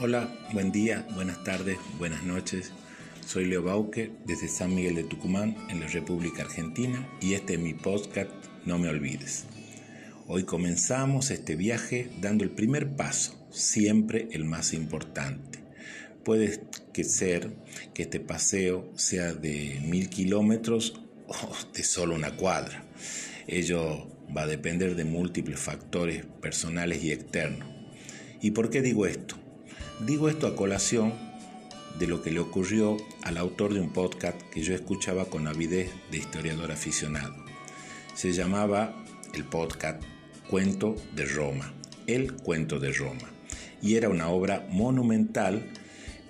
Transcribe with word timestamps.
Hola, 0.00 0.32
buen 0.52 0.70
día, 0.70 1.04
buenas 1.16 1.42
tardes, 1.42 1.76
buenas 1.98 2.22
noches. 2.22 2.70
Soy 3.26 3.46
Leo 3.46 3.64
Bauque 3.64 4.12
desde 4.26 4.46
San 4.46 4.72
Miguel 4.72 4.94
de 4.94 5.02
Tucumán, 5.02 5.56
en 5.70 5.80
la 5.80 5.88
República 5.88 6.42
Argentina, 6.42 7.04
y 7.20 7.34
este 7.34 7.54
es 7.54 7.58
mi 7.58 7.74
podcast 7.74 8.30
No 8.64 8.78
me 8.78 8.88
olvides. 8.88 9.46
Hoy 10.28 10.44
comenzamos 10.44 11.32
este 11.32 11.56
viaje 11.56 12.10
dando 12.20 12.44
el 12.44 12.50
primer 12.50 12.94
paso, 12.94 13.44
siempre 13.50 14.28
el 14.30 14.44
más 14.44 14.72
importante. 14.72 15.64
Puede 16.24 16.60
que 16.92 17.02
ser 17.02 17.56
que 17.92 18.02
este 18.02 18.20
paseo 18.20 18.92
sea 18.94 19.32
de 19.32 19.80
mil 19.84 20.10
kilómetros 20.10 20.94
o 21.26 21.56
de 21.74 21.82
solo 21.82 22.14
una 22.14 22.36
cuadra. 22.36 22.84
Ello 23.48 24.06
va 24.34 24.42
a 24.42 24.46
depender 24.46 24.94
de 24.94 25.04
múltiples 25.04 25.58
factores 25.58 26.24
personales 26.40 27.02
y 27.02 27.10
externos. 27.10 27.68
¿Y 28.40 28.52
por 28.52 28.70
qué 28.70 28.80
digo 28.80 29.04
esto? 29.04 29.47
Digo 30.00 30.28
esto 30.28 30.46
a 30.46 30.54
colación 30.54 31.12
de 31.98 32.06
lo 32.06 32.22
que 32.22 32.30
le 32.30 32.38
ocurrió 32.38 32.96
al 33.22 33.36
autor 33.36 33.74
de 33.74 33.80
un 33.80 33.92
podcast 33.92 34.40
que 34.42 34.62
yo 34.62 34.72
escuchaba 34.72 35.24
con 35.24 35.48
avidez 35.48 35.90
de 36.12 36.18
historiador 36.18 36.70
aficionado. 36.70 37.34
Se 38.14 38.32
llamaba 38.32 38.94
el 39.34 39.42
podcast 39.42 40.00
Cuento 40.48 40.94
de 41.16 41.24
Roma, 41.24 41.74
el 42.06 42.32
Cuento 42.34 42.78
de 42.78 42.92
Roma, 42.92 43.28
y 43.82 43.96
era 43.96 44.08
una 44.08 44.28
obra 44.28 44.68
monumental 44.70 45.68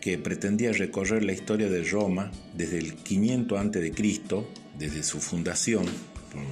que 0.00 0.16
pretendía 0.16 0.72
recorrer 0.72 1.22
la 1.22 1.32
historia 1.32 1.68
de 1.68 1.84
Roma 1.84 2.30
desde 2.54 2.78
el 2.78 2.94
500 2.94 3.58
a.C., 3.58 3.92
desde 4.78 5.02
su 5.02 5.20
fundación 5.20 5.84
por 6.32 6.42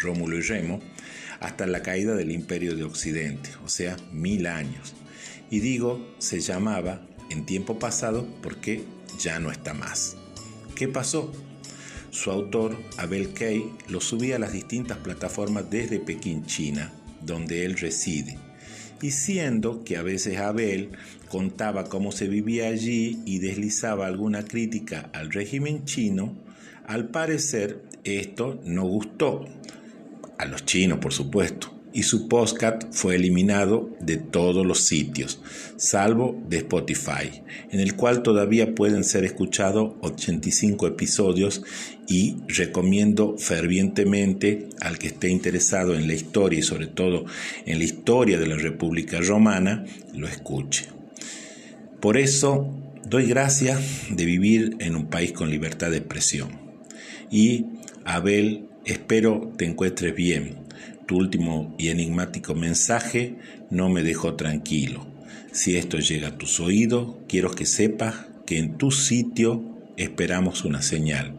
Rómulo 0.00 0.38
y 0.38 0.40
Remo, 0.40 0.80
hasta 1.38 1.66
la 1.66 1.82
caída 1.82 2.14
del 2.14 2.30
Imperio 2.30 2.74
de 2.76 2.84
Occidente, 2.84 3.50
o 3.62 3.68
sea, 3.68 3.98
mil 4.10 4.46
años 4.46 4.94
y 5.52 5.60
digo 5.60 6.00
se 6.18 6.40
llamaba 6.40 7.06
en 7.28 7.44
tiempo 7.44 7.78
pasado 7.78 8.26
porque 8.42 8.84
ya 9.18 9.38
no 9.38 9.52
está 9.52 9.74
más. 9.74 10.16
¿Qué 10.74 10.88
pasó? 10.88 11.30
Su 12.10 12.30
autor, 12.30 12.76
Abel 12.96 13.34
Kay, 13.34 13.70
lo 13.88 14.00
subía 14.00 14.36
a 14.36 14.38
las 14.38 14.52
distintas 14.52 14.96
plataformas 14.98 15.68
desde 15.70 16.00
Pekín, 16.00 16.46
China, 16.46 16.90
donde 17.20 17.66
él 17.66 17.76
reside. 17.76 18.38
Y 19.02 19.10
siendo 19.10 19.84
que 19.84 19.98
a 19.98 20.02
veces 20.02 20.38
Abel 20.38 20.92
contaba 21.28 21.84
cómo 21.84 22.12
se 22.12 22.28
vivía 22.28 22.68
allí 22.68 23.20
y 23.26 23.38
deslizaba 23.38 24.06
alguna 24.06 24.44
crítica 24.44 25.10
al 25.12 25.30
régimen 25.30 25.84
chino, 25.84 26.34
al 26.86 27.08
parecer 27.08 27.82
esto 28.04 28.58
no 28.64 28.84
gustó. 28.84 29.44
A 30.38 30.46
los 30.46 30.64
chinos, 30.64 30.98
por 30.98 31.12
supuesto 31.12 31.81
y 31.92 32.04
su 32.04 32.28
podcast 32.28 32.84
fue 32.90 33.16
eliminado 33.16 33.90
de 34.00 34.16
todos 34.16 34.66
los 34.66 34.86
sitios, 34.86 35.40
salvo 35.76 36.40
de 36.48 36.58
Spotify, 36.58 37.42
en 37.70 37.80
el 37.80 37.94
cual 37.96 38.22
todavía 38.22 38.74
pueden 38.74 39.04
ser 39.04 39.24
escuchados 39.24 39.94
85 40.00 40.86
episodios 40.86 41.62
y 42.08 42.36
recomiendo 42.48 43.36
fervientemente 43.38 44.68
al 44.80 44.98
que 44.98 45.08
esté 45.08 45.28
interesado 45.28 45.94
en 45.94 46.06
la 46.06 46.14
historia 46.14 46.60
y 46.60 46.62
sobre 46.62 46.86
todo 46.86 47.24
en 47.66 47.78
la 47.78 47.84
historia 47.84 48.38
de 48.38 48.46
la 48.46 48.56
República 48.56 49.20
Romana, 49.20 49.84
lo 50.14 50.26
escuche. 50.26 50.86
Por 52.00 52.16
eso 52.16 52.74
doy 53.08 53.26
gracias 53.26 53.80
de 54.10 54.24
vivir 54.24 54.76
en 54.80 54.96
un 54.96 55.06
país 55.06 55.32
con 55.32 55.50
libertad 55.50 55.90
de 55.90 55.98
expresión. 55.98 56.60
Y 57.30 57.66
Abel, 58.04 58.66
espero 58.84 59.52
te 59.56 59.64
encuentres 59.64 60.14
bien 60.14 60.62
tu 61.12 61.18
último 61.18 61.74
y 61.76 61.88
enigmático 61.88 62.54
mensaje 62.54 63.36
no 63.68 63.90
me 63.90 64.02
dejó 64.02 64.34
tranquilo. 64.34 65.06
Si 65.52 65.76
esto 65.76 65.98
llega 65.98 66.28
a 66.28 66.38
tus 66.38 66.58
oídos, 66.58 67.16
quiero 67.28 67.50
que 67.50 67.66
sepas 67.66 68.14
que 68.46 68.56
en 68.56 68.78
tu 68.78 68.90
sitio 68.90 69.62
esperamos 69.98 70.64
una 70.64 70.80
señal. 70.80 71.38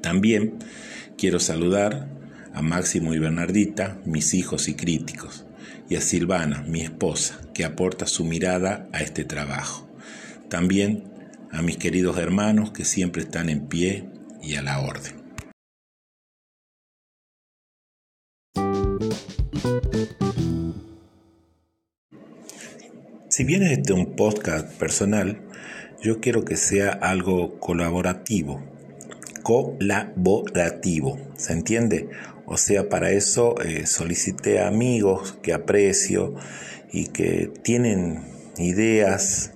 También 0.00 0.54
quiero 1.18 1.40
saludar 1.40 2.08
a 2.54 2.62
Máximo 2.62 3.12
y 3.12 3.18
Bernardita, 3.18 4.00
mis 4.06 4.32
hijos 4.32 4.66
y 4.66 4.72
críticos, 4.72 5.44
y 5.90 5.96
a 5.96 6.00
Silvana, 6.00 6.64
mi 6.66 6.80
esposa, 6.80 7.38
que 7.52 7.66
aporta 7.66 8.06
su 8.06 8.24
mirada 8.24 8.88
a 8.94 9.02
este 9.02 9.24
trabajo. 9.24 9.90
También 10.48 11.04
a 11.52 11.60
mis 11.60 11.76
queridos 11.76 12.16
hermanos 12.16 12.70
que 12.70 12.86
siempre 12.86 13.24
están 13.24 13.50
en 13.50 13.66
pie 13.66 14.08
y 14.42 14.54
a 14.54 14.62
la 14.62 14.80
orden. 14.80 15.19
Si 23.28 23.44
bien 23.44 23.62
este 23.62 23.92
es 23.92 23.98
un 23.98 24.16
podcast 24.16 24.68
personal, 24.78 25.40
yo 26.02 26.20
quiero 26.20 26.44
que 26.44 26.56
sea 26.56 26.90
algo 26.90 27.58
colaborativo. 27.58 28.62
Colaborativo, 29.42 31.18
¿se 31.36 31.54
entiende? 31.54 32.10
O 32.44 32.58
sea, 32.58 32.90
para 32.90 33.10
eso 33.12 33.58
eh, 33.62 33.86
solicité 33.86 34.60
a 34.60 34.68
amigos 34.68 35.38
que 35.40 35.54
aprecio 35.54 36.34
y 36.92 37.06
que 37.06 37.50
tienen 37.62 38.24
ideas 38.58 39.52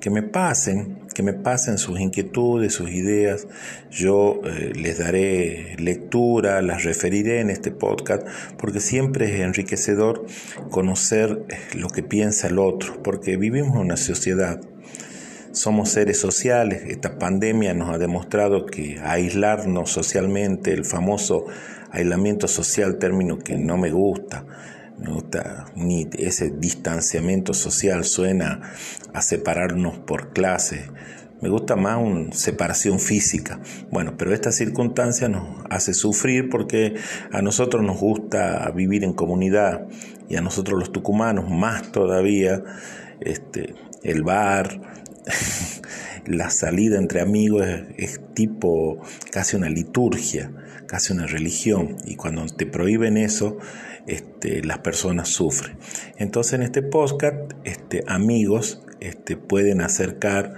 que 0.00 0.08
me 0.08 0.22
pasen, 0.22 1.00
que 1.18 1.24
me 1.24 1.32
pasen 1.32 1.78
sus 1.78 1.98
inquietudes, 1.98 2.74
sus 2.74 2.92
ideas. 2.92 3.48
Yo 3.90 4.40
eh, 4.44 4.72
les 4.76 4.98
daré 4.98 5.74
lectura, 5.76 6.62
las 6.62 6.84
referiré 6.84 7.40
en 7.40 7.50
este 7.50 7.72
podcast, 7.72 8.24
porque 8.56 8.78
siempre 8.78 9.26
es 9.34 9.40
enriquecedor 9.40 10.24
conocer 10.70 11.44
eh, 11.48 11.56
lo 11.76 11.88
que 11.88 12.04
piensa 12.04 12.46
el 12.46 12.60
otro, 12.60 13.02
porque 13.02 13.36
vivimos 13.36 13.74
en 13.74 13.80
una 13.80 13.96
sociedad. 13.96 14.60
Somos 15.50 15.88
seres 15.88 16.20
sociales, 16.20 16.84
esta 16.86 17.18
pandemia 17.18 17.74
nos 17.74 17.92
ha 17.92 17.98
demostrado 17.98 18.64
que 18.64 19.00
aislarnos 19.02 19.90
socialmente, 19.90 20.72
el 20.72 20.84
famoso 20.84 21.46
aislamiento 21.90 22.46
social, 22.46 22.98
término 22.98 23.40
que 23.40 23.58
no 23.58 23.76
me 23.76 23.90
gusta, 23.90 24.44
ni 25.74 26.08
ese 26.18 26.50
distanciamiento 26.50 27.54
social 27.54 28.04
suena 28.04 28.60
a 29.12 29.22
separarnos 29.22 29.98
por 29.98 30.32
clase. 30.32 30.90
Me 31.40 31.48
gusta 31.48 31.76
más 31.76 31.98
una 31.98 32.32
separación 32.32 32.98
física. 32.98 33.60
Bueno, 33.92 34.16
pero 34.18 34.34
esta 34.34 34.50
circunstancia 34.50 35.28
nos 35.28 35.64
hace 35.70 35.94
sufrir 35.94 36.48
porque 36.48 36.96
a 37.32 37.42
nosotros 37.42 37.84
nos 37.84 37.98
gusta 37.98 38.68
vivir 38.74 39.04
en 39.04 39.12
comunidad 39.12 39.86
y 40.28 40.36
a 40.36 40.40
nosotros 40.40 40.78
los 40.78 40.90
tucumanos 40.90 41.48
más 41.48 41.92
todavía 41.92 42.64
este, 43.20 43.76
el 44.02 44.24
bar, 44.24 44.80
la 46.28 46.50
salida 46.50 46.98
entre 46.98 47.20
amigos 47.20 47.66
es, 47.96 48.20
tipo 48.34 49.00
casi 49.32 49.56
una 49.56 49.68
liturgia, 49.68 50.50
casi 50.86 51.12
una 51.12 51.26
religión. 51.26 51.96
Y 52.04 52.16
cuando 52.16 52.46
te 52.46 52.66
prohíben 52.66 53.16
eso, 53.16 53.58
este, 54.06 54.62
las 54.62 54.78
personas 54.78 55.28
sufren. 55.28 55.76
Entonces 56.16 56.54
en 56.54 56.62
este 56.62 56.82
podcast, 56.82 57.52
este, 57.64 58.04
amigos 58.06 58.82
este, 59.00 59.36
pueden 59.36 59.80
acercar 59.80 60.54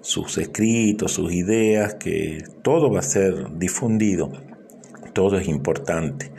sus 0.00 0.38
escritos, 0.38 1.12
sus 1.12 1.32
ideas, 1.32 1.94
que 1.94 2.44
todo 2.62 2.92
va 2.92 3.00
a 3.00 3.02
ser 3.02 3.58
difundido, 3.58 4.32
todo 5.14 5.38
es 5.38 5.48
importante. 5.48 6.30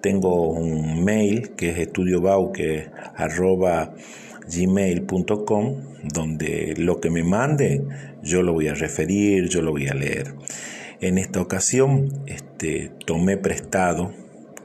Tengo 0.00 0.50
un 0.50 1.04
mail 1.04 1.50
que 1.50 1.70
es 1.70 1.78
estudiobauque.gmail.com 4.46 5.90
donde 6.12 6.74
lo 6.76 7.00
que 7.00 7.10
me 7.10 7.22
mande 7.22 7.84
yo 8.22 8.42
lo 8.42 8.52
voy 8.52 8.68
a 8.68 8.74
referir, 8.74 9.48
yo 9.48 9.62
lo 9.62 9.72
voy 9.72 9.88
a 9.88 9.94
leer. 9.94 10.34
En 11.00 11.18
esta 11.18 11.40
ocasión 11.40 12.22
este, 12.26 12.92
tomé 13.06 13.36
prestado 13.36 14.12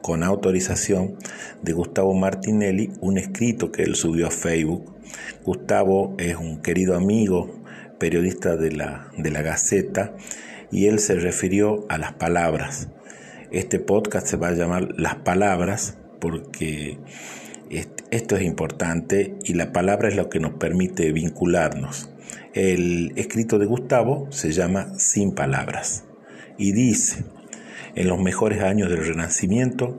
con 0.01 0.23
autorización 0.23 1.15
de 1.61 1.73
Gustavo 1.73 2.13
Martinelli 2.13 2.91
un 3.01 3.17
escrito 3.17 3.71
que 3.71 3.83
él 3.83 3.95
subió 3.95 4.27
a 4.27 4.31
Facebook. 4.31 4.93
Gustavo 5.43 6.15
es 6.19 6.35
un 6.35 6.61
querido 6.61 6.95
amigo, 6.95 7.63
periodista 7.99 8.57
de 8.57 8.71
la, 8.71 9.09
de 9.17 9.31
la 9.31 9.41
Gaceta, 9.41 10.15
y 10.71 10.87
él 10.87 10.99
se 10.99 11.15
refirió 11.15 11.85
a 11.89 11.97
las 11.97 12.13
palabras. 12.13 12.89
Este 13.51 13.79
podcast 13.79 14.27
se 14.27 14.37
va 14.37 14.49
a 14.49 14.53
llamar 14.53 14.89
Las 14.97 15.15
Palabras 15.15 15.97
porque 16.19 16.97
esto 18.15 18.37
es 18.37 18.43
importante 18.43 19.35
y 19.43 19.53
la 19.55 19.73
palabra 19.73 20.07
es 20.07 20.15
lo 20.15 20.29
que 20.29 20.39
nos 20.39 20.53
permite 20.53 21.11
vincularnos. 21.11 22.09
El 22.53 23.11
escrito 23.17 23.59
de 23.59 23.65
Gustavo 23.65 24.27
se 24.31 24.53
llama 24.53 24.97
Sin 24.97 25.35
Palabras 25.35 26.05
y 26.57 26.71
dice, 26.71 27.25
en 27.93 28.07
los 28.07 28.19
mejores 28.19 28.63
años 28.63 28.89
del 28.89 29.05
Renacimiento, 29.05 29.97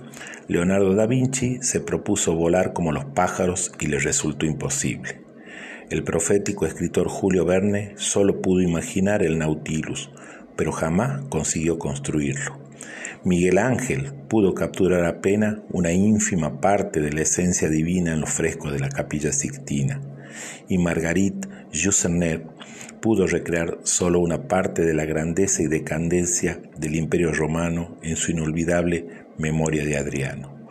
Leonardo 0.49 0.95
da 0.95 1.07
Vinci 1.07 1.59
se 1.61 1.81
propuso 1.81 2.35
volar 2.35 2.73
como 2.73 2.91
los 2.91 3.05
pájaros 3.05 3.73
y 3.79 3.87
le 3.87 3.99
resultó 3.99 4.47
imposible. 4.47 5.21
El 5.91 6.03
profético 6.03 6.65
escritor 6.65 7.09
Julio 7.09 7.45
Verne 7.45 7.93
solo 7.97 8.41
pudo 8.41 8.63
imaginar 8.63 9.23
el 9.23 9.39
Nautilus, 9.39 10.11
pero 10.57 10.73
jamás 10.73 11.23
consiguió 11.29 11.79
construirlo. 11.79 12.66
Miguel 13.25 13.59
Ángel 13.59 14.13
pudo 14.29 14.55
capturar 14.55 15.05
apenas 15.05 15.59
una 15.71 15.93
ínfima 15.93 16.61
parte 16.61 17.01
de 17.01 17.13
la 17.13 17.23
esencia 17.23 17.69
divina 17.69 18.13
en 18.13 18.21
los 18.21 18.31
frescos 18.31 18.73
de 18.73 18.81
la 18.81 18.89
capilla 18.89 19.33
Sixtina. 19.33 20.01
y 20.69 20.79
Marguerite 20.79 21.49
Yourcenar 21.73 22.43
pudo 23.01 23.27
recrear 23.27 23.79
solo 23.85 24.21
una 24.21 24.49
parte 24.49 24.83
de 24.83 24.95
la 24.95 25.05
grandeza 25.05 25.63
y 25.63 25.67
decadencia 25.67 26.61
del 26.77 26.97
Imperio 26.97 27.33
Romano 27.33 27.97
en 28.03 28.17
su 28.17 28.33
inolvidable 28.33 29.27
Memoria 29.39 29.85
de 29.85 29.97
Adriano. 29.97 30.69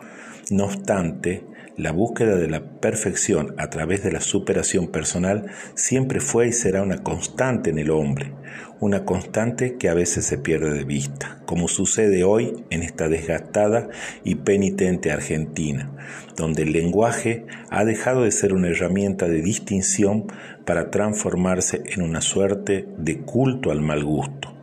No 0.50 0.66
obstante, 0.66 1.44
la 1.76 1.92
búsqueda 1.92 2.36
de 2.36 2.48
la 2.48 2.62
perfección 2.80 3.54
a 3.58 3.68
través 3.68 4.02
de 4.02 4.10
la 4.10 4.20
superación 4.20 4.88
personal 4.88 5.46
siempre 5.74 6.20
fue 6.20 6.48
y 6.48 6.52
será 6.52 6.82
una 6.82 7.02
constante 7.02 7.70
en 7.70 7.78
el 7.78 7.90
hombre, 7.90 8.32
una 8.80 9.04
constante 9.04 9.76
que 9.76 9.88
a 9.88 9.94
veces 9.94 10.24
se 10.24 10.38
pierde 10.38 10.72
de 10.72 10.84
vista, 10.84 11.42
como 11.44 11.68
sucede 11.68 12.24
hoy 12.24 12.64
en 12.70 12.82
esta 12.82 13.08
desgastada 13.08 13.88
y 14.24 14.36
penitente 14.36 15.12
Argentina, 15.12 15.90
donde 16.36 16.62
el 16.62 16.72
lenguaje 16.72 17.44
ha 17.70 17.84
dejado 17.84 18.22
de 18.22 18.30
ser 18.30 18.54
una 18.54 18.68
herramienta 18.68 19.28
de 19.28 19.42
distinción 19.42 20.26
para 20.64 20.90
transformarse 20.90 21.82
en 21.86 22.02
una 22.02 22.22
suerte 22.22 22.88
de 22.96 23.20
culto 23.20 23.70
al 23.70 23.82
mal 23.82 24.02
gusto 24.02 24.55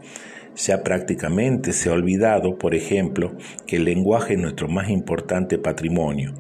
ya 0.56 0.84
prácticamente 0.84 1.74
se 1.74 1.90
ha 1.90 1.94
olvidado, 1.94 2.58
por 2.58 2.76
ejemplo, 2.76 3.34
que 3.66 3.78
el 3.78 3.86
lenguaje 3.86 4.34
es 4.34 4.40
nuestro 4.40 4.68
más 4.68 4.90
importante 4.90 5.58
patrimonio, 5.58 6.34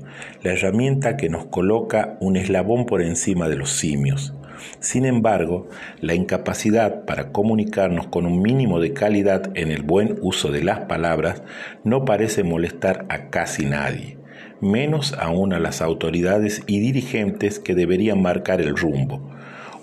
la 0.44 0.54
herramienta 0.54 1.18
que 1.18 1.30
nos 1.30 1.45
coloca 1.45 2.18
un 2.19 2.36
eslabón 2.36 2.86
por 2.86 3.01
encima 3.01 3.50
de 3.50 3.56
los 3.56 3.71
simios. 3.71 4.33
Sin 4.80 5.06
embargo, 5.06 5.68
la 6.00 6.13
incapacidad 6.13 7.06
para 7.06 7.31
comunicarnos 7.31 8.07
con 8.07 8.25
un 8.25 8.42
mínimo 8.42 8.80
de 8.80 8.94
calidad 8.94 9.51
en 9.56 9.71
el 9.71 9.81
buen 9.81 10.18
uso 10.21 10.51
de 10.51 10.63
las 10.63 10.81
palabras 10.81 11.44
no 11.83 12.06
parece 12.06 12.44
molestar 12.44 13.06
a 13.09 13.30
casi 13.30 13.66
nadie, 13.66 14.18
menos 14.62 15.13
aún 15.19 15.54
a 15.54 15.59
las 15.59 15.81
autoridades 15.81 16.62
y 16.66 16.80
dirigentes 16.80 17.59
que 17.59 17.75
deberían 17.75 18.21
marcar 18.21 18.62
el 18.62 18.77
rumbo 18.77 19.33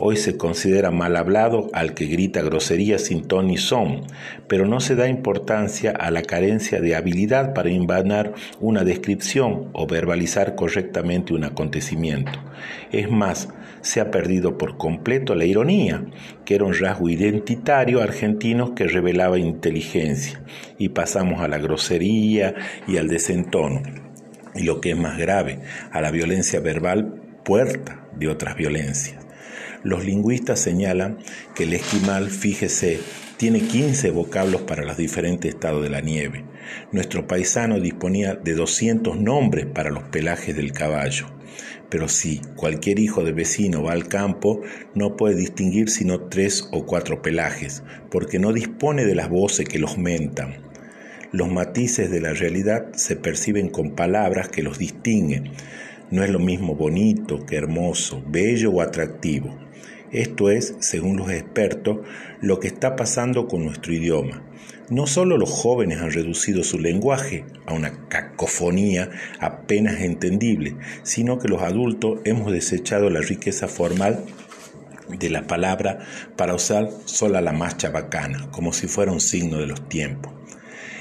Hoy 0.02 0.16
se 0.16 0.38
considera 0.38 0.90
mal 0.90 1.14
hablado 1.14 1.68
al 1.74 1.92
que 1.92 2.06
grita 2.06 2.40
grosería 2.40 2.98
sin 2.98 3.28
ton 3.28 3.48
ni 3.48 3.58
son, 3.58 4.00
pero 4.48 4.66
no 4.66 4.80
se 4.80 4.94
da 4.94 5.08
importancia 5.08 5.90
a 5.90 6.10
la 6.10 6.22
carencia 6.22 6.80
de 6.80 6.96
habilidad 6.96 7.52
para 7.52 7.68
invanar 7.68 8.32
una 8.60 8.82
descripción 8.82 9.68
o 9.74 9.86
verbalizar 9.86 10.54
correctamente 10.54 11.34
un 11.34 11.44
acontecimiento. 11.44 12.32
Es 12.90 13.10
más, 13.10 13.50
se 13.82 14.00
ha 14.00 14.10
perdido 14.10 14.56
por 14.56 14.78
completo 14.78 15.34
la 15.34 15.44
ironía, 15.44 16.02
que 16.46 16.54
era 16.54 16.64
un 16.64 16.72
rasgo 16.72 17.10
identitario 17.10 18.00
argentino 18.00 18.74
que 18.74 18.86
revelaba 18.86 19.38
inteligencia, 19.38 20.42
y 20.78 20.88
pasamos 20.88 21.42
a 21.42 21.48
la 21.48 21.58
grosería 21.58 22.54
y 22.88 22.96
al 22.96 23.08
desentono, 23.08 23.82
y 24.54 24.62
lo 24.62 24.80
que 24.80 24.92
es 24.92 24.96
más 24.96 25.18
grave, 25.18 25.60
a 25.92 26.00
la 26.00 26.10
violencia 26.10 26.58
verbal 26.60 27.20
puerta 27.44 28.08
de 28.16 28.28
otras 28.28 28.56
violencias. 28.56 29.29
Los 29.82 30.04
lingüistas 30.04 30.60
señalan 30.60 31.18
que 31.54 31.64
el 31.64 31.72
esquimal, 31.72 32.30
fíjese, 32.30 33.00
tiene 33.38 33.62
15 33.62 34.10
vocablos 34.10 34.60
para 34.62 34.84
los 34.84 34.98
diferentes 34.98 35.54
estados 35.54 35.82
de 35.82 35.88
la 35.88 36.02
nieve. 36.02 36.44
Nuestro 36.92 37.26
paisano 37.26 37.80
disponía 37.80 38.34
de 38.34 38.52
200 38.54 39.18
nombres 39.18 39.64
para 39.64 39.90
los 39.90 40.02
pelajes 40.04 40.54
del 40.54 40.72
caballo. 40.72 41.26
Pero 41.88 42.08
si 42.08 42.42
cualquier 42.56 42.98
hijo 42.98 43.24
de 43.24 43.32
vecino 43.32 43.82
va 43.82 43.92
al 43.92 44.08
campo, 44.08 44.60
no 44.94 45.16
puede 45.16 45.36
distinguir 45.36 45.88
sino 45.88 46.20
tres 46.28 46.68
o 46.70 46.84
cuatro 46.84 47.22
pelajes, 47.22 47.82
porque 48.10 48.38
no 48.38 48.52
dispone 48.52 49.06
de 49.06 49.14
las 49.14 49.30
voces 49.30 49.66
que 49.66 49.78
los 49.78 49.96
mentan. 49.96 50.56
Los 51.32 51.50
matices 51.50 52.10
de 52.10 52.20
la 52.20 52.32
realidad 52.32 52.92
se 52.94 53.16
perciben 53.16 53.70
con 53.70 53.92
palabras 53.92 54.48
que 54.48 54.62
los 54.62 54.78
distinguen. 54.78 55.52
No 56.10 56.22
es 56.22 56.30
lo 56.30 56.40
mismo 56.40 56.74
bonito 56.74 57.46
que 57.46 57.56
hermoso, 57.56 58.22
bello 58.26 58.70
o 58.70 58.82
atractivo. 58.82 59.56
Esto 60.12 60.50
es, 60.50 60.74
según 60.80 61.16
los 61.16 61.30
expertos, 61.30 61.98
lo 62.40 62.58
que 62.58 62.66
está 62.66 62.96
pasando 62.96 63.46
con 63.46 63.64
nuestro 63.64 63.92
idioma. 63.92 64.42
No 64.88 65.06
solo 65.06 65.38
los 65.38 65.50
jóvenes 65.50 66.00
han 66.00 66.10
reducido 66.10 66.64
su 66.64 66.80
lenguaje 66.80 67.44
a 67.64 67.74
una 67.74 68.08
cacofonía 68.08 69.08
apenas 69.38 70.00
entendible, 70.00 70.74
sino 71.04 71.38
que 71.38 71.46
los 71.46 71.62
adultos 71.62 72.18
hemos 72.24 72.50
desechado 72.50 73.08
la 73.08 73.20
riqueza 73.20 73.68
formal 73.68 74.24
de 75.08 75.30
la 75.30 75.46
palabra 75.46 76.00
para 76.36 76.54
usar 76.54 76.90
sola 77.04 77.40
la 77.40 77.52
más 77.52 77.76
chabacana, 77.76 78.50
como 78.50 78.72
si 78.72 78.88
fuera 78.88 79.12
un 79.12 79.20
signo 79.20 79.58
de 79.58 79.68
los 79.68 79.88
tiempos. 79.88 80.32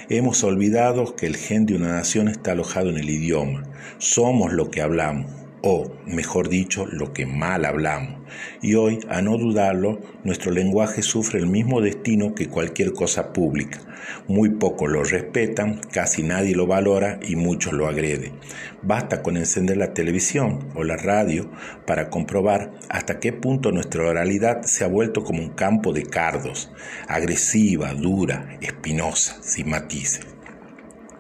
Hemos 0.07 0.43
olvidado 0.43 1.15
que 1.15 1.25
el 1.25 1.35
gen 1.35 1.65
de 1.65 1.75
una 1.75 1.89
nación 1.89 2.27
está 2.27 2.51
alojado 2.51 2.89
en 2.89 2.97
el 2.97 3.09
idioma. 3.09 3.63
Somos 3.97 4.53
lo 4.53 4.69
que 4.69 4.81
hablamos 4.81 5.38
o, 5.61 5.91
mejor 6.05 6.49
dicho, 6.49 6.85
lo 6.85 7.13
que 7.13 7.25
mal 7.25 7.65
hablamos. 7.65 8.19
Y 8.61 8.75
hoy, 8.75 8.99
a 9.09 9.21
no 9.21 9.37
dudarlo, 9.37 9.99
nuestro 10.23 10.51
lenguaje 10.51 11.01
sufre 11.01 11.39
el 11.39 11.47
mismo 11.47 11.81
destino 11.81 12.33
que 12.35 12.47
cualquier 12.47 12.93
cosa 12.93 13.33
pública. 13.33 13.79
Muy 14.27 14.49
pocos 14.51 14.89
lo 14.89 15.03
respetan, 15.03 15.81
casi 15.91 16.23
nadie 16.23 16.55
lo 16.55 16.67
valora 16.67 17.19
y 17.21 17.35
muchos 17.35 17.73
lo 17.73 17.87
agreden. 17.87 18.33
Basta 18.81 19.21
con 19.21 19.37
encender 19.37 19.77
la 19.77 19.93
televisión 19.93 20.69
o 20.75 20.83
la 20.83 20.97
radio 20.97 21.49
para 21.85 22.09
comprobar 22.09 22.71
hasta 22.89 23.19
qué 23.19 23.33
punto 23.33 23.71
nuestra 23.71 24.07
oralidad 24.07 24.63
se 24.63 24.83
ha 24.83 24.87
vuelto 24.87 25.23
como 25.23 25.41
un 25.41 25.49
campo 25.49 25.93
de 25.93 26.03
cardos, 26.03 26.71
agresiva, 27.07 27.93
dura, 27.93 28.57
espinosa, 28.61 29.37
sin 29.41 29.69
matices 29.69 30.38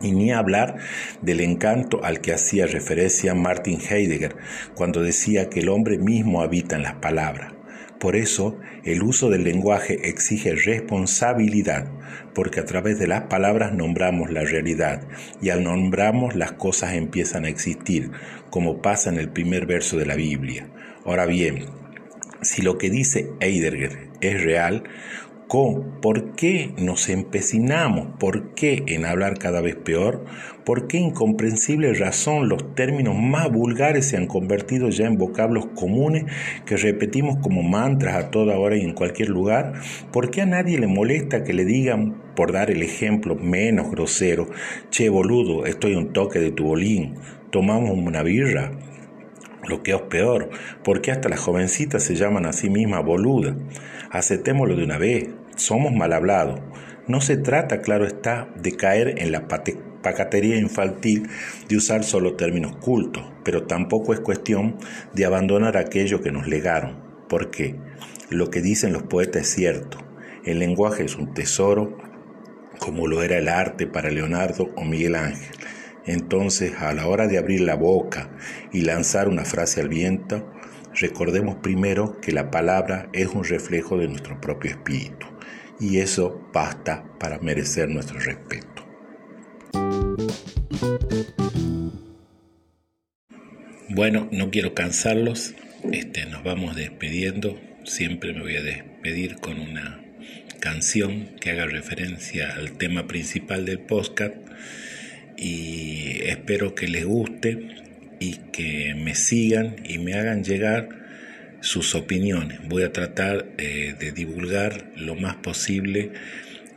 y 0.01 0.11
ni 0.11 0.31
hablar 0.31 0.77
del 1.21 1.41
encanto 1.41 2.03
al 2.03 2.21
que 2.21 2.33
hacía 2.33 2.67
referencia 2.67 3.35
Martin 3.35 3.79
Heidegger 3.81 4.35
cuando 4.75 5.01
decía 5.01 5.49
que 5.49 5.59
el 5.59 5.69
hombre 5.69 5.97
mismo 5.97 6.41
habita 6.41 6.75
en 6.75 6.83
las 6.83 6.95
palabras. 6.95 7.53
Por 7.99 8.15
eso, 8.15 8.57
el 8.85 9.03
uso 9.03 9.29
del 9.29 9.43
lenguaje 9.43 10.07
exige 10.07 10.55
responsabilidad, 10.55 11.91
porque 12.33 12.61
a 12.61 12.65
través 12.65 12.97
de 12.97 13.07
las 13.07 13.23
palabras 13.23 13.73
nombramos 13.73 14.31
la 14.31 14.45
realidad 14.45 15.05
y 15.41 15.49
al 15.49 15.63
nombramos 15.63 16.33
las 16.33 16.53
cosas 16.53 16.93
empiezan 16.93 17.43
a 17.43 17.49
existir, 17.49 18.11
como 18.49 18.81
pasa 18.81 19.09
en 19.09 19.17
el 19.17 19.29
primer 19.29 19.65
verso 19.65 19.97
de 19.97 20.05
la 20.05 20.15
Biblia. 20.15 20.69
Ahora 21.03 21.25
bien, 21.25 21.65
si 22.41 22.61
lo 22.61 22.77
que 22.77 22.89
dice 22.89 23.31
Heidegger 23.41 24.07
es 24.21 24.43
real, 24.43 24.83
¿Por 25.49 26.35
qué 26.35 26.75
nos 26.77 27.09
empecinamos? 27.09 28.09
¿Por 28.19 28.53
qué 28.53 28.83
en 28.85 29.03
hablar 29.03 29.39
cada 29.39 29.61
vez 29.61 29.75
peor? 29.75 30.23
¿Por 30.63 30.85
qué 30.85 30.99
incomprensible 30.99 31.91
razón 31.95 32.49
los 32.49 32.75
términos 32.75 33.15
más 33.15 33.51
vulgares 33.51 34.05
se 34.05 34.15
han 34.15 34.27
convertido 34.27 34.89
ya 34.89 35.07
en 35.07 35.17
vocablos 35.17 35.65
comunes 35.73 36.25
que 36.67 36.77
repetimos 36.77 37.37
como 37.37 37.63
mantras 37.63 38.13
a 38.13 38.29
toda 38.29 38.59
hora 38.59 38.77
y 38.77 38.81
en 38.81 38.93
cualquier 38.93 39.29
lugar? 39.29 39.73
¿Por 40.11 40.29
qué 40.29 40.41
a 40.41 40.45
nadie 40.45 40.77
le 40.77 40.85
molesta 40.85 41.43
que 41.43 41.53
le 41.53 41.65
digan, 41.65 42.21
por 42.35 42.51
dar 42.51 42.69
el 42.69 42.83
ejemplo 42.83 43.33
menos 43.33 43.89
grosero, 43.89 44.49
che 44.91 45.09
boludo, 45.09 45.65
estoy 45.65 45.95
un 45.95 46.13
toque 46.13 46.37
de 46.37 46.51
tu 46.51 46.65
bolín, 46.65 47.15
tomamos 47.49 47.97
una 47.97 48.21
birra? 48.21 48.69
Lo 49.67 49.81
que 49.81 49.93
es 49.93 50.01
peor, 50.03 50.49
¿por 50.83 51.01
qué 51.01 51.11
hasta 51.11 51.27
las 51.27 51.39
jovencitas 51.39 52.03
se 52.03 52.15
llaman 52.15 52.45
a 52.45 52.53
sí 52.53 52.69
mismas 52.69 53.03
boluda? 53.03 53.55
Aceptémoslo 54.09 54.75
de 54.75 54.83
una 54.83 54.97
vez, 54.97 55.29
somos 55.59 55.93
mal 55.93 56.13
hablados. 56.13 56.59
No 57.07 57.21
se 57.21 57.37
trata, 57.37 57.81
claro 57.81 58.05
está, 58.05 58.49
de 58.55 58.73
caer 58.73 59.15
en 59.17 59.31
la 59.31 59.47
pacatería 59.47 60.57
infantil 60.57 61.27
de 61.67 61.77
usar 61.77 62.03
solo 62.03 62.35
términos 62.35 62.75
cultos, 62.77 63.23
pero 63.43 63.63
tampoco 63.63 64.13
es 64.13 64.19
cuestión 64.19 64.77
de 65.13 65.25
abandonar 65.25 65.75
aquello 65.77 66.21
que 66.21 66.31
nos 66.31 66.47
legaron, 66.47 66.97
porque 67.27 67.75
lo 68.29 68.49
que 68.49 68.61
dicen 68.61 68.93
los 68.93 69.03
poetas 69.03 69.43
es 69.43 69.49
cierto, 69.49 69.97
el 70.45 70.59
lenguaje 70.59 71.03
es 71.03 71.15
un 71.15 71.33
tesoro 71.33 71.97
como 72.79 73.07
lo 73.07 73.23
era 73.23 73.37
el 73.37 73.49
arte 73.49 73.87
para 73.87 74.09
Leonardo 74.09 74.69
o 74.75 74.85
Miguel 74.85 75.15
Ángel. 75.15 75.51
Entonces, 76.05 76.73
a 76.77 76.93
la 76.93 77.07
hora 77.07 77.27
de 77.27 77.37
abrir 77.37 77.61
la 77.61 77.75
boca 77.75 78.29
y 78.71 78.81
lanzar 78.81 79.27
una 79.27 79.45
frase 79.45 79.81
al 79.81 79.89
viento, 79.89 80.49
recordemos 80.93 81.55
primero 81.55 82.19
que 82.21 82.31
la 82.31 82.51
palabra 82.51 83.09
es 83.13 83.27
un 83.27 83.43
reflejo 83.43 83.97
de 83.97 84.07
nuestro 84.07 84.39
propio 84.39 84.71
espíritu 84.71 85.27
y 85.79 85.99
eso 85.99 86.49
basta 86.53 87.05
para 87.19 87.39
merecer 87.39 87.89
nuestro 87.89 88.19
respeto. 88.19 88.85
Bueno, 93.89 94.29
no 94.31 94.51
quiero 94.51 94.73
cansarlos, 94.73 95.55
este, 95.91 96.25
nos 96.25 96.43
vamos 96.43 96.75
despidiendo. 96.75 97.59
Siempre 97.85 98.33
me 98.33 98.41
voy 98.41 98.55
a 98.55 98.61
despedir 98.61 99.37
con 99.37 99.59
una 99.59 100.01
canción 100.59 101.29
que 101.39 101.51
haga 101.51 101.65
referencia 101.65 102.53
al 102.55 102.77
tema 102.77 103.07
principal 103.07 103.65
del 103.65 103.79
podcast 103.79 104.35
y 105.37 106.21
espero 106.23 106.75
que 106.75 106.87
les 106.87 107.05
guste 107.05 107.67
y 108.19 108.33
que 108.51 108.93
me 108.95 109.15
sigan 109.15 109.77
y 109.85 109.97
me 109.97 110.15
hagan 110.15 110.43
llegar 110.43 111.08
sus 111.61 111.95
opiniones. 111.95 112.59
Voy 112.67 112.83
a 112.83 112.93
tratar 112.93 113.47
eh, 113.57 113.95
de 113.99 114.11
divulgar 114.11 114.91
lo 114.95 115.15
más 115.15 115.35
posible 115.35 116.11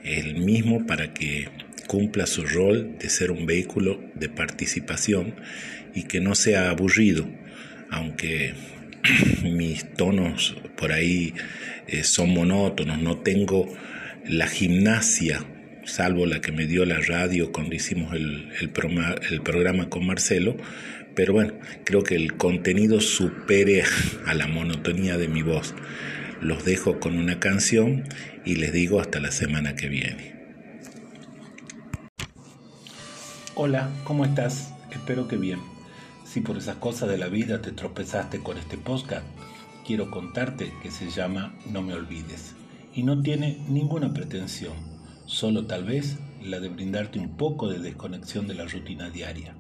el 0.05 0.37
mismo 0.37 0.87
para 0.87 1.15
que 1.15 1.49
cumpla 1.87 2.27
su 2.27 2.45
rol 2.45 2.97
de 2.99 3.11
ser 3.11 3.31
un 3.31 3.47
vehículo 3.47 4.01
de 4.15 4.29
participación 4.29 5.35
y 5.95 6.05
que 6.05 6.21
no 6.21 6.35
sea 6.35 6.71
aburrido, 6.71 7.29
aunque 7.91 8.55
mis 9.43 9.93
tonos 9.95 10.57
por 10.77 10.93
ahí 10.93 11.35
eh, 11.87 12.05
son 12.05 12.31
monótonos, 12.31 12.99
no 12.99 13.19
tengo 13.19 13.73
la 14.27 14.47
gimnasia, 14.47 15.45
salvo 15.85 16.27
la 16.27 16.41
que 16.41 16.53
me 16.53 16.67
dio 16.67 16.85
la 16.85 17.01
radio 17.01 17.53
cuando 17.53 17.75
hicimos 17.75 18.15
el, 18.15 18.51
el, 18.61 18.71
programa 18.71 19.89
con 19.89 20.07
Marcelo, 20.07 20.57
pero 21.15 21.33
bueno, 21.33 21.55
creo 21.85 22.03
que 22.03 22.15
el 22.15 22.37
contenido 22.37 23.01
supere 23.01 23.85
a 24.27 24.35
la 24.35 24.47
monotonía 24.47 25.17
de 25.17 25.29
mi 25.29 25.43
voz. 25.43 25.75
Los 26.41 26.65
dejo 26.65 26.99
con 26.99 27.17
una 27.17 27.39
canción 27.39 28.05
y 28.45 28.57
les 28.57 28.73
digo 28.73 29.01
hasta 29.01 29.21
la 29.21 29.31
semana 29.31 29.77
que 29.77 29.89
viene. 29.89 30.33
Hola, 33.55 33.91
¿cómo 34.05 34.25
estás? 34.25 34.73
Espero 34.91 35.29
que 35.29 35.37
bien. 35.37 35.61
Si 36.25 36.41
por 36.41 36.57
esas 36.57 36.77
cosas 36.77 37.09
de 37.11 37.19
la 37.19 37.29
vida 37.29 37.61
te 37.61 37.71
tropezaste 37.71 38.39
con 38.39 38.57
este 38.57 38.79
podcast, 38.79 39.27
quiero 39.87 40.11
contarte 40.11 40.73
que 40.83 40.91
se 40.91 41.11
llama 41.11 41.55
No 41.67 41.83
me 41.83 41.95
olvides 41.95 42.55
y 42.95 43.03
no 43.03 43.21
tiene 43.23 43.59
ninguna 43.69 44.13
pretensión, 44.13 44.75
solo 45.27 45.67
tal 45.67 45.85
vez 45.85 46.19
la 46.43 46.61
de 46.61 46.69
brindarte 46.69 47.19
un 47.19 47.37
poco 47.37 47.69
de 47.69 47.79
desconexión 47.79 48.47
de 48.47 48.55
la 48.55 48.67
rutina 48.67 49.11
diaria, 49.11 49.55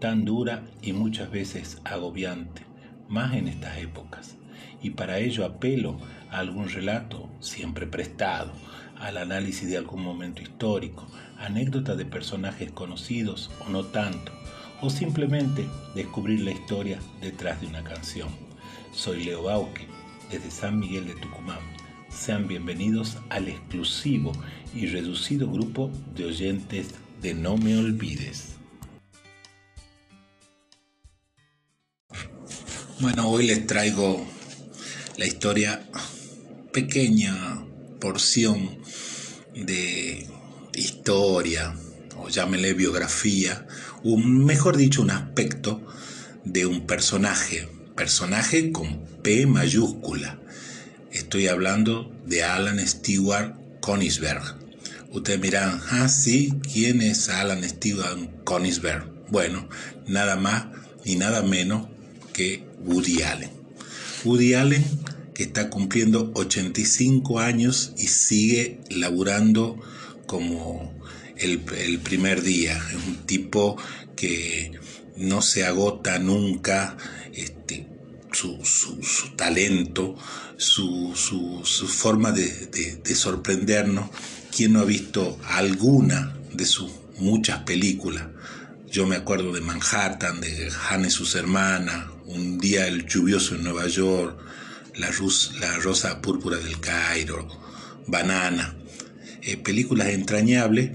tan 0.00 0.24
dura 0.24 0.64
y 0.82 0.92
muchas 0.92 1.30
veces 1.30 1.78
agobiante, 1.84 2.62
más 3.08 3.34
en 3.34 3.48
estas 3.48 3.78
épocas. 3.78 4.36
Y 4.82 4.90
para 4.90 5.18
ello 5.18 5.44
apelo 5.44 5.98
a 6.30 6.38
algún 6.38 6.70
relato 6.70 7.28
siempre 7.40 7.86
prestado, 7.86 8.52
al 8.98 9.18
análisis 9.18 9.68
de 9.68 9.76
algún 9.76 10.02
momento 10.02 10.42
histórico, 10.42 11.06
anécdota 11.38 11.96
de 11.96 12.06
personajes 12.06 12.72
conocidos 12.72 13.50
o 13.66 13.70
no 13.70 13.84
tanto, 13.84 14.32
o 14.80 14.88
simplemente 14.88 15.66
descubrir 15.94 16.40
la 16.40 16.52
historia 16.52 16.98
detrás 17.20 17.60
de 17.60 17.66
una 17.66 17.84
canción. 17.84 18.28
Soy 18.92 19.24
Leo 19.24 19.44
Bauque, 19.44 19.86
desde 20.30 20.50
San 20.50 20.78
Miguel 20.78 21.06
de 21.06 21.14
Tucumán. 21.14 21.60
Sean 22.08 22.48
bienvenidos 22.48 23.18
al 23.28 23.48
exclusivo 23.48 24.32
y 24.74 24.86
reducido 24.86 25.50
grupo 25.50 25.90
de 26.14 26.24
oyentes 26.24 26.94
de 27.20 27.34
No 27.34 27.56
Me 27.56 27.76
Olvides. 27.76 28.49
Bueno, 33.00 33.30
hoy 33.30 33.46
les 33.46 33.66
traigo 33.66 34.26
la 35.16 35.24
historia, 35.24 35.88
pequeña 36.70 37.64
porción 37.98 38.76
de 39.54 40.26
historia, 40.74 41.74
o 42.18 42.28
llámele 42.28 42.74
biografía, 42.74 43.66
un, 44.02 44.44
mejor 44.44 44.76
dicho, 44.76 45.00
un 45.00 45.12
aspecto 45.12 45.80
de 46.44 46.66
un 46.66 46.86
personaje, 46.86 47.70
personaje 47.96 48.70
con 48.70 49.06
P 49.22 49.46
mayúscula. 49.46 50.38
Estoy 51.10 51.48
hablando 51.48 52.14
de 52.26 52.42
Alan 52.42 52.86
Stewart 52.86 53.54
Konigsberg. 53.80 54.42
Ustedes 55.10 55.40
miran, 55.40 55.80
ah, 55.88 56.10
sí, 56.10 56.52
¿quién 56.70 57.00
es 57.00 57.30
Alan 57.30 57.66
Stewart 57.66 58.44
Konigsberg? 58.44 59.10
Bueno, 59.30 59.70
nada 60.06 60.36
más 60.36 60.66
ni 61.06 61.16
nada 61.16 61.42
menos 61.42 61.88
que 62.34 62.69
Woody 62.84 63.22
Allen. 63.22 63.50
Woody 64.24 64.54
Allen 64.54 64.84
que 65.40 65.44
está 65.44 65.70
cumpliendo 65.70 66.32
85 66.34 67.38
años 67.38 67.92
y 67.96 68.08
sigue 68.08 68.80
laburando 68.90 69.80
como 70.26 70.92
el, 71.38 71.60
primer 72.00 72.42
día. 72.42 72.76
Es 72.90 73.06
un 73.06 73.26
tipo 73.26 73.76
que 74.14 74.72
no 75.16 75.40
se 75.40 75.64
agota 75.64 76.18
nunca 76.18 76.96
este, 77.32 77.86
su, 78.32 78.60
talento, 79.36 80.16
su, 80.56 81.14
forma 81.88 82.32
de, 82.32 83.00
sorprendernos. 83.14 84.10
¿Quién 84.54 84.74
no 84.74 84.80
ha 84.80 84.84
visto 84.84 85.38
alguna 85.48 86.36
de 86.52 86.66
sus 86.66 86.90
muchas 87.18 87.60
películas? 87.60 88.26
Yo 88.90 89.06
me 89.06 89.16
acuerdo 89.16 89.52
de 89.52 89.60
Manhattan, 89.60 90.40
de 90.40 90.70
Hannah 90.88 91.06
y 91.06 91.10
sus 91.10 91.34
hermanas, 91.36 92.08
Un 92.32 92.58
día 92.58 92.88
lluvioso 92.88 93.56
en 93.56 93.64
Nueva 93.64 93.88
York, 93.88 94.38
La, 94.94 95.10
la 95.60 95.78
Rosa 95.78 96.22
Púrpura 96.22 96.58
del 96.58 96.78
Cairo, 96.78 97.48
Banana. 98.06 98.76
Eh, 99.42 99.56
películas 99.56 100.08
entrañables 100.10 100.90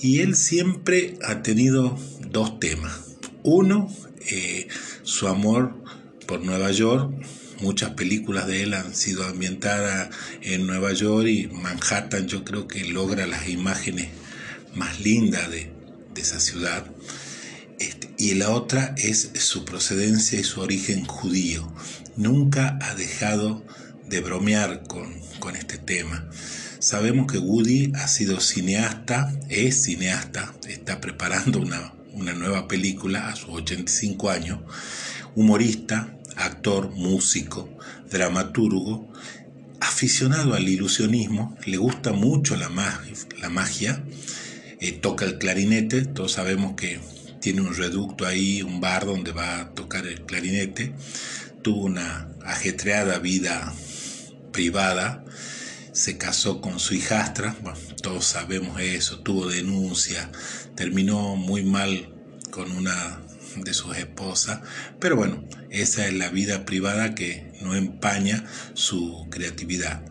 y 0.00 0.20
él 0.20 0.34
siempre 0.34 1.18
ha 1.22 1.42
tenido 1.42 1.98
dos 2.30 2.58
temas. 2.58 3.16
Uno, 3.42 3.94
eh, 4.30 4.68
su 5.02 5.28
amor 5.28 5.74
por 6.26 6.40
Nueva 6.40 6.70
York. 6.70 7.12
Muchas 7.60 7.90
películas 7.90 8.46
de 8.46 8.62
él 8.62 8.72
han 8.72 8.94
sido 8.94 9.26
ambientadas 9.26 10.08
en 10.40 10.66
Nueva 10.66 10.94
York 10.94 11.28
y 11.28 11.48
Manhattan 11.48 12.28
yo 12.28 12.44
creo 12.44 12.66
que 12.66 12.84
logra 12.86 13.26
las 13.26 13.46
imágenes 13.48 14.08
más 14.74 15.00
lindas 15.00 15.50
de, 15.50 15.70
esa 16.16 16.40
ciudad. 16.40 16.84
Y 18.18 18.34
la 18.34 18.50
otra 18.50 18.94
es 18.98 19.30
su 19.34 19.64
procedencia 19.64 20.40
y 20.40 20.44
su 20.44 20.60
origen 20.60 21.04
judío. 21.04 21.72
Nunca 22.16 22.76
ha 22.82 22.96
dejado 22.96 23.64
de 24.08 24.20
bromear 24.20 24.82
con, 24.88 25.14
con 25.38 25.54
este 25.54 25.78
tema. 25.78 26.28
Sabemos 26.80 27.30
que 27.30 27.38
Woody 27.38 27.92
ha 27.96 28.08
sido 28.08 28.40
cineasta, 28.40 29.32
es 29.48 29.84
cineasta, 29.84 30.54
está 30.68 31.00
preparando 31.00 31.60
una, 31.60 31.92
nueva 32.34 32.68
película 32.68 33.28
a 33.28 33.36
sus 33.36 33.50
85 33.50 34.30
años, 34.30 34.60
humorista, 35.34 36.16
actor, 36.36 36.90
músico, 36.94 37.68
dramaturgo, 38.10 39.12
aficionado 39.80 40.54
al 40.54 40.68
ilusionismo, 40.68 41.56
le 41.66 41.76
gusta 41.76 42.12
mucho 42.12 42.56
la, 42.56 42.68
la 43.40 43.48
magia, 43.48 44.02
eh, 44.80 44.92
toca 44.92 45.24
el 45.24 45.38
clarinete, 45.38 46.04
todos 46.04 46.32
sabemos 46.32 46.74
que 46.74 47.00
tiene 47.40 47.60
un 47.60 47.74
reducto 47.74 48.26
ahí, 48.26 48.62
un 48.62 48.80
bar 48.80 49.06
donde 49.06 49.32
va 49.32 49.60
a 49.60 49.70
tocar 49.74 50.06
el 50.06 50.22
clarinete, 50.22 50.94
tuvo 51.62 51.84
una 51.84 52.28
ajetreada 52.44 53.18
vida 53.18 53.72
privada, 54.52 55.24
se 55.92 56.16
casó 56.16 56.60
con 56.60 56.78
su 56.78 56.94
hijastra, 56.94 57.56
todos 58.02 58.24
sabemos 58.24 58.80
eso, 58.80 59.20
tuvo 59.20 59.48
denuncia, 59.48 60.30
terminó 60.74 61.36
muy 61.36 61.62
mal 61.62 62.14
con 62.50 62.70
una 62.72 63.20
de 63.56 63.74
sus 63.74 63.96
esposas, 63.96 64.60
pero 65.00 65.16
bueno, 65.16 65.44
esa 65.70 66.06
es 66.06 66.14
la 66.14 66.30
vida 66.30 66.64
privada 66.64 67.14
que 67.14 67.52
no 67.60 67.74
empaña 67.74 68.44
su 68.74 69.26
creatividad. 69.30 70.02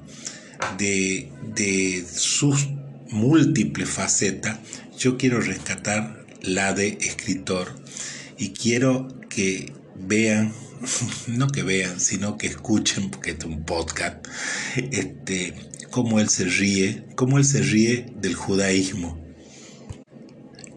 De, 0.78 1.32
de 1.56 2.06
sus 2.12 2.68
múltiples 3.10 3.90
facetas, 3.90 4.58
yo 4.98 5.18
quiero 5.18 5.40
rescatar 5.40 6.17
la 6.48 6.74
de 6.74 6.98
escritor 7.02 7.76
y 8.38 8.50
quiero 8.50 9.08
que 9.30 9.74
vean 9.96 10.54
no 11.28 11.48
que 11.48 11.64
vean, 11.64 12.00
sino 12.00 12.38
que 12.38 12.48
escuchen, 12.48 13.10
porque 13.10 13.32
es 13.32 13.44
un 13.44 13.64
podcast, 13.64 14.26
este, 14.76 15.54
cómo 15.90 16.20
él 16.20 16.30
se 16.30 16.46
ríe, 16.46 17.06
cómo 17.16 17.38
él 17.38 17.46
se 17.46 17.62
ríe 17.62 18.08
del 18.16 18.36
judaísmo. 18.36 19.24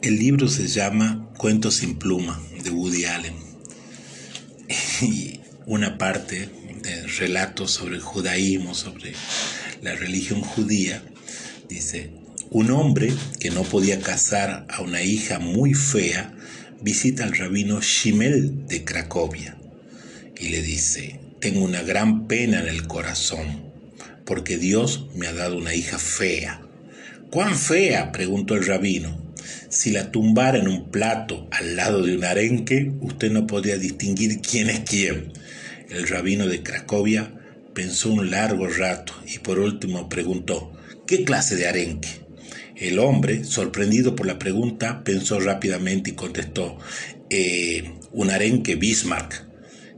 El 0.02 0.18
libro 0.18 0.48
se 0.48 0.66
llama 0.66 1.30
Cuentos 1.36 1.76
sin 1.76 1.98
pluma 1.98 2.40
de 2.62 2.70
Woody 2.70 3.04
Allen. 3.04 3.34
Y 5.02 5.40
una 5.66 5.98
parte 5.98 6.48
de 6.82 7.06
relatos 7.18 7.70
sobre 7.70 7.96
el 7.96 8.02
judaísmo, 8.02 8.74
sobre 8.74 9.12
la 9.82 9.94
religión 9.94 10.40
judía, 10.40 11.02
dice, 11.68 12.12
un 12.50 12.72
hombre 12.72 13.12
que 13.38 13.50
no 13.50 13.62
podía 13.62 14.00
casar 14.00 14.66
a 14.68 14.82
una 14.82 15.02
hija 15.02 15.38
muy 15.38 15.72
fea 15.74 16.34
visita 16.82 17.22
al 17.22 17.36
rabino 17.36 17.80
Shimel 17.80 18.66
de 18.66 18.82
Cracovia 18.84 19.56
y 20.36 20.48
le 20.48 20.60
dice, 20.60 21.20
tengo 21.38 21.64
una 21.64 21.82
gran 21.82 22.26
pena 22.26 22.60
en 22.60 22.66
el 22.66 22.88
corazón 22.88 23.70
porque 24.24 24.58
Dios 24.58 25.06
me 25.14 25.28
ha 25.28 25.32
dado 25.32 25.56
una 25.58 25.74
hija 25.74 25.98
fea. 25.98 26.62
¿Cuán 27.30 27.56
fea? 27.56 28.10
preguntó 28.10 28.54
el 28.54 28.66
rabino. 28.66 29.34
Si 29.68 29.90
la 29.90 30.10
tumbara 30.10 30.58
en 30.58 30.66
un 30.66 30.90
plato 30.90 31.48
al 31.52 31.76
lado 31.76 32.02
de 32.02 32.16
un 32.16 32.24
arenque, 32.24 32.92
usted 33.00 33.30
no 33.30 33.46
podría 33.46 33.76
distinguir 33.76 34.40
quién 34.40 34.70
es 34.70 34.80
quién. 34.80 35.32
El 35.88 36.08
rabino 36.08 36.48
de 36.48 36.62
Cracovia 36.62 37.32
pensó 37.74 38.12
un 38.12 38.30
largo 38.30 38.66
rato 38.66 39.12
y 39.32 39.38
por 39.38 39.60
último 39.60 40.08
preguntó, 40.08 40.72
¿qué 41.06 41.24
clase 41.24 41.56
de 41.56 41.68
arenque? 41.68 42.08
El 42.80 42.98
hombre, 42.98 43.44
sorprendido 43.44 44.16
por 44.16 44.26
la 44.26 44.38
pregunta, 44.38 45.04
pensó 45.04 45.38
rápidamente 45.38 46.10
y 46.10 46.14
contestó, 46.14 46.78
eh, 47.28 47.92
un 48.10 48.30
arenque 48.30 48.74
Bismarck. 48.74 49.44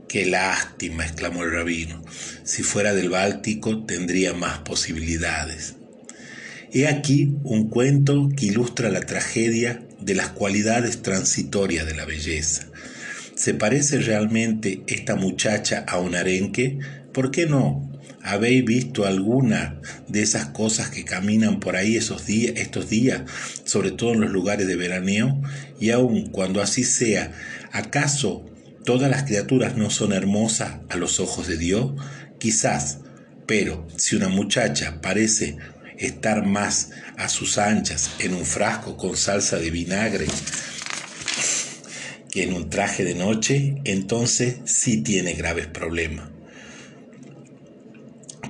Qué 0.09 0.25
lástima, 0.25 1.05
exclamó 1.05 1.43
el 1.43 1.51
rabino. 1.53 2.03
Si 2.43 2.61
fuera 2.61 2.93
del 2.93 3.09
Báltico 3.09 3.85
tendría 3.85 4.33
más 4.33 4.59
posibilidades. 4.59 5.75
He 6.73 6.87
aquí 6.87 7.37
un 7.43 7.69
cuento 7.69 8.27
que 8.35 8.47
ilustra 8.47 8.89
la 8.89 8.99
tragedia 8.99 9.81
de 10.01 10.15
las 10.15 10.29
cualidades 10.29 11.01
transitorias 11.01 11.87
de 11.87 11.95
la 11.95 12.03
belleza. 12.03 12.67
¿Se 13.35 13.53
parece 13.53 13.99
realmente 13.99 14.83
esta 14.87 15.15
muchacha 15.15 15.85
a 15.87 15.99
un 15.99 16.15
arenque? 16.15 16.79
¿Por 17.13 17.31
qué 17.31 17.45
no? 17.45 17.92
¿Habéis 18.25 18.63
visto 18.63 19.05
alguna 19.05 19.81
de 20.07 20.21
esas 20.21 20.45
cosas 20.47 20.89
que 20.89 21.03
caminan 21.03 21.59
por 21.59 21.75
ahí 21.75 21.97
esos 21.97 22.25
días, 22.25 22.53
estos 22.55 22.89
días, 22.89 23.23
sobre 23.65 23.91
todo 23.91 24.13
en 24.13 24.21
los 24.21 24.31
lugares 24.31 24.65
de 24.65 24.77
veraneo? 24.77 25.41
Y 25.77 25.89
aun 25.89 26.27
cuando 26.27 26.61
así 26.61 26.85
sea, 26.85 27.33
¿acaso 27.73 28.45
todas 28.85 29.11
las 29.11 29.23
criaturas 29.23 29.75
no 29.75 29.89
son 29.89 30.13
hermosas 30.13 30.75
a 30.87 30.95
los 30.95 31.19
ojos 31.19 31.47
de 31.47 31.57
Dios? 31.57 31.91
Quizás, 32.39 32.99
pero 33.45 33.85
si 33.97 34.15
una 34.15 34.29
muchacha 34.29 35.01
parece 35.01 35.57
estar 35.97 36.45
más 36.45 36.91
a 37.17 37.27
sus 37.27 37.57
anchas 37.57 38.11
en 38.19 38.35
un 38.35 38.45
frasco 38.45 38.95
con 38.95 39.17
salsa 39.17 39.57
de 39.57 39.69
vinagre 39.69 40.27
que 42.31 42.43
en 42.43 42.53
un 42.53 42.69
traje 42.69 43.03
de 43.03 43.15
noche, 43.15 43.75
entonces 43.83 44.59
sí 44.63 45.03
tiene 45.03 45.33
graves 45.33 45.67
problemas. 45.67 46.32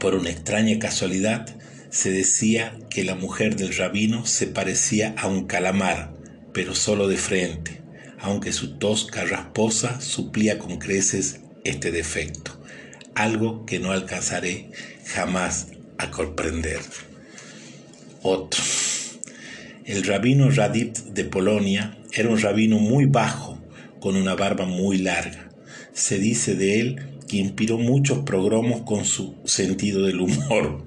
Por 0.04 0.16
una 0.16 0.32
extraña 0.32 0.80
casualidad, 0.80 1.46
se 1.90 2.12
decía 2.12 2.78
que 2.90 3.06
la 3.06 3.16
mujer 3.16 3.56
del 3.56 3.74
rabino 3.74 4.26
se 4.26 4.48
parecía 4.48 5.16
a 5.18 5.30
un 5.30 5.46
calamar, 5.46 6.12
pero 6.52 6.76
solo 6.76 7.08
de 7.08 7.16
frente, 7.16 7.80
aunque 8.20 8.52
su 8.52 8.76
tosca 8.80 9.24
rasposa 9.24 10.02
suplía 10.02 10.60
con 10.60 10.78
creces 10.78 11.40
este 11.64 11.94
defecto, 11.94 12.62
algo 13.16 13.66
que 13.66 13.80
no 13.80 13.94
alcanzaré 13.94 14.72
jamás 15.06 15.68
a 15.98 16.12
comprender. 16.12 16.82
Otro. 18.24 18.62
El 19.86 20.04
rabino 20.04 20.52
Radit 20.52 20.98
de 20.98 21.24
Polonia 21.24 21.98
era 22.12 22.28
un 22.28 22.42
rabino 22.42 22.78
muy 22.78 23.06
bajo, 23.06 23.58
con 24.02 24.18
una 24.18 24.36
barba 24.36 24.66
muy 24.66 24.98
larga. 24.98 25.50
Se 25.94 26.18
dice 26.20 26.56
de 26.56 26.82
él 26.82 27.13
inspiró 27.38 27.78
muchos 27.78 28.20
progromos 28.20 28.82
con 28.82 29.06
su 29.06 29.36
sentido 29.46 30.04
del 30.04 30.22
humor. 30.22 30.84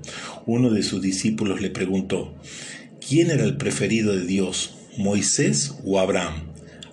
Uno 0.46 0.70
de 0.70 0.82
sus 0.82 1.02
discípulos 1.02 1.60
le 1.60 1.70
preguntó, 1.70 2.34
¿quién 3.06 3.30
era 3.30 3.44
el 3.44 3.56
preferido 3.56 4.14
de 4.14 4.24
Dios, 4.26 4.76
Moisés 4.96 5.76
o 5.84 5.98
Abraham? 5.98 6.34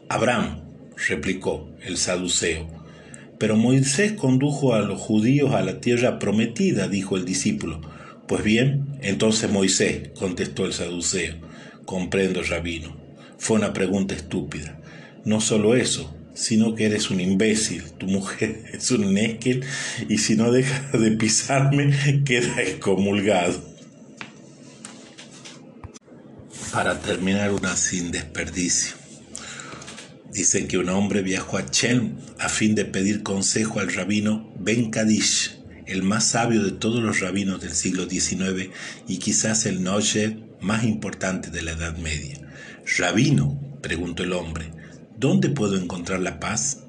Abraham, 0.10 0.62
replicó 1.08 1.70
el 1.84 1.98
saduceo. 1.98 2.68
Pero 3.38 3.58
Moisés 3.58 4.14
condujo 4.14 4.74
a 4.74 4.82
los 4.82 5.00
judíos 5.00 5.54
a 5.54 5.62
la 5.62 5.82
tierra 5.82 6.20
prometida, 6.20 6.88
dijo 6.88 7.18
el 7.18 7.26
discípulo. 7.26 7.82
Pues 8.28 8.44
bien, 8.44 8.86
entonces 9.02 9.52
Moisés, 9.52 10.10
contestó 10.18 10.66
el 10.66 10.74
saduceo. 10.74 11.36
Comprendo, 11.86 12.42
rabino. 12.44 12.96
Fue 13.38 13.58
una 13.58 13.74
pregunta 13.74 14.16
estúpida. 14.16 14.80
No 15.26 15.42
solo 15.42 15.76
eso, 15.76 16.16
sino 16.34 16.76
que 16.76 16.86
eres 16.86 17.10
un 17.10 17.20
imbécil, 17.20 17.84
tu 17.98 18.08
mujer 18.08 18.64
es 18.74 18.92
un 18.92 19.18
esquel 19.18 19.64
y 20.10 20.18
si 20.18 20.36
no 20.36 20.52
dejas 20.52 21.00
de 21.00 21.12
pisarme 21.12 22.24
queda 22.26 22.62
excomulgado. 22.62 23.74
Para 26.72 27.00
terminar 27.00 27.52
una 27.52 27.76
sin 27.76 28.12
desperdicio. 28.12 28.96
Dicen 30.32 30.68
que 30.68 30.80
un 30.80 30.90
hombre 30.90 31.22
viajó 31.22 31.58
a 31.60 31.70
Chelm 31.70 32.18
a 32.40 32.50
fin 32.50 32.74
de 32.74 32.86
pedir 32.86 33.22
consejo 33.22 33.80
al 33.80 33.94
rabino 33.94 34.52
Ben 34.58 34.90
Kadish, 34.90 35.60
el 35.86 36.02
más 36.02 36.26
sabio 36.26 36.64
de 36.64 36.72
todos 36.72 37.04
los 37.04 37.20
rabinos 37.20 37.62
del 37.62 37.76
siglo 37.76 38.10
XIX 38.10 38.72
y 39.08 39.18
quizás 39.18 39.68
el 39.68 39.84
noche 39.84 40.40
más 40.60 40.84
importante 40.84 41.52
de 41.52 41.62
la 41.62 41.74
Edad 41.74 41.98
Media. 41.98 42.40
Rabino, 42.98 43.62
preguntó 43.82 44.24
el 44.24 44.34
hombre, 44.34 44.72
¿Dónde 45.24 45.48
puedo 45.48 45.78
encontrar 45.78 46.20
la 46.20 46.42
paz? 46.42 46.80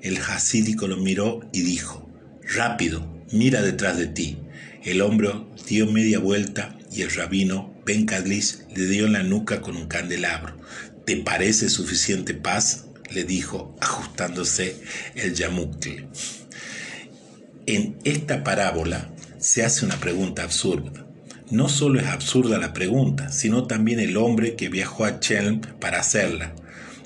El 0.00 0.18
jasídico 0.18 0.88
lo 0.88 0.96
miró 0.96 1.40
y 1.52 1.60
dijo, 1.60 2.08
Rápido, 2.42 3.06
mira 3.32 3.60
detrás 3.60 3.98
de 3.98 4.06
ti. 4.06 4.38
El 4.82 5.02
hombre 5.02 5.28
dio 5.68 5.84
media 5.84 6.18
vuelta 6.18 6.74
y 6.90 7.02
el 7.02 7.10
rabino 7.10 7.74
Ben 7.84 8.06
Kadlish 8.06 8.60
le 8.74 8.86
dio 8.86 9.04
en 9.04 9.12
la 9.12 9.22
nuca 9.22 9.60
con 9.60 9.76
un 9.76 9.88
candelabro. 9.88 10.56
¿Te 11.04 11.18
parece 11.18 11.68
suficiente 11.68 12.32
paz? 12.32 12.86
le 13.10 13.24
dijo, 13.24 13.76
ajustándose 13.78 14.74
el 15.14 15.34
yamukle. 15.34 16.06
En 17.66 17.98
esta 18.04 18.42
parábola 18.42 19.10
se 19.38 19.66
hace 19.66 19.84
una 19.84 20.00
pregunta 20.00 20.44
absurda. 20.44 21.04
No 21.50 21.68
solo 21.68 22.00
es 22.00 22.06
absurda 22.06 22.56
la 22.56 22.72
pregunta, 22.72 23.30
sino 23.30 23.66
también 23.66 24.00
el 24.00 24.16
hombre 24.16 24.56
que 24.56 24.70
viajó 24.70 25.04
a 25.04 25.20
Chelm 25.20 25.60
para 25.78 26.00
hacerla. 26.00 26.54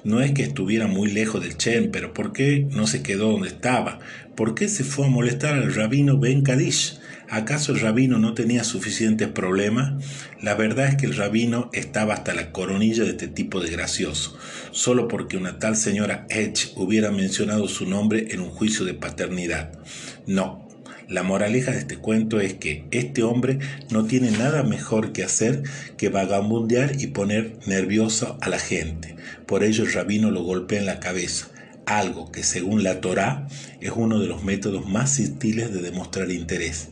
No 0.06 0.20
es 0.20 0.30
que 0.30 0.44
estuviera 0.44 0.86
muy 0.86 1.10
lejos 1.10 1.42
del 1.42 1.56
Chen, 1.56 1.90
pero 1.90 2.14
¿por 2.14 2.32
qué 2.32 2.64
no 2.70 2.86
se 2.86 3.02
quedó 3.02 3.32
donde 3.32 3.48
estaba? 3.48 3.98
¿Por 4.36 4.54
qué 4.54 4.68
se 4.68 4.84
fue 4.84 5.06
a 5.06 5.10
molestar 5.10 5.54
al 5.54 5.74
rabino 5.74 6.16
Ben 6.16 6.42
Kadish? 6.42 7.00
¿Acaso 7.28 7.72
el 7.72 7.80
rabino 7.80 8.20
no 8.20 8.32
tenía 8.32 8.62
suficientes 8.62 9.26
problemas? 9.26 10.04
La 10.40 10.54
verdad 10.54 10.86
es 10.86 10.94
que 10.94 11.06
el 11.06 11.16
rabino 11.16 11.70
estaba 11.72 12.14
hasta 12.14 12.34
la 12.34 12.52
coronilla 12.52 13.02
de 13.02 13.10
este 13.10 13.26
tipo 13.26 13.60
de 13.60 13.68
gracioso, 13.68 14.38
solo 14.70 15.08
porque 15.08 15.36
una 15.36 15.58
tal 15.58 15.74
señora 15.74 16.24
Edge 16.30 16.70
hubiera 16.76 17.10
mencionado 17.10 17.66
su 17.66 17.84
nombre 17.84 18.28
en 18.30 18.38
un 18.38 18.50
juicio 18.50 18.84
de 18.84 18.94
paternidad. 18.94 19.72
No, 20.28 20.65
la 21.08 21.22
moraleja 21.22 21.72
de 21.72 21.78
este 21.78 21.96
cuento 21.96 22.40
es 22.40 22.54
que 22.54 22.84
este 22.90 23.22
hombre 23.22 23.58
no 23.90 24.06
tiene 24.06 24.30
nada 24.32 24.62
mejor 24.62 25.12
que 25.12 25.22
hacer 25.22 25.62
que 25.96 26.08
vagabundear 26.08 27.00
y 27.00 27.08
poner 27.08 27.56
nervioso 27.66 28.38
a 28.40 28.48
la 28.48 28.58
gente. 28.58 29.16
Por 29.46 29.62
ello 29.62 29.84
el 29.84 29.92
rabino 29.92 30.30
lo 30.30 30.42
golpea 30.42 30.80
en 30.80 30.86
la 30.86 31.00
cabeza, 31.00 31.48
algo 31.86 32.32
que 32.32 32.42
según 32.42 32.82
la 32.82 33.00
Torá 33.00 33.46
es 33.80 33.92
uno 33.94 34.18
de 34.18 34.26
los 34.26 34.42
métodos 34.42 34.88
más 34.88 35.14
sutiles 35.14 35.72
de 35.72 35.80
demostrar 35.80 36.30
interés. 36.30 36.88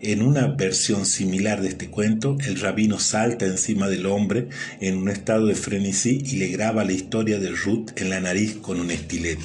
En 0.00 0.22
una 0.22 0.46
versión 0.46 1.06
similar 1.06 1.60
de 1.60 1.70
este 1.70 1.88
cuento, 1.88 2.36
el 2.46 2.60
rabino 2.60 3.00
salta 3.00 3.46
encima 3.46 3.88
del 3.88 4.06
hombre 4.06 4.48
en 4.80 4.96
un 4.96 5.08
estado 5.08 5.46
de 5.46 5.56
frenesí 5.56 6.22
y 6.24 6.36
le 6.36 6.48
graba 6.48 6.84
la 6.84 6.92
historia 6.92 7.40
de 7.40 7.50
Ruth 7.50 7.90
en 7.96 8.10
la 8.10 8.20
nariz 8.20 8.58
con 8.60 8.78
un 8.78 8.92
estilete. 8.92 9.42